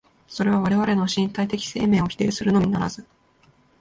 [0.27, 3.05] それは我々の身体的生命を否定するのみならず、